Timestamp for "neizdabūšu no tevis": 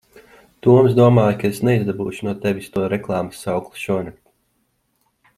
1.67-2.73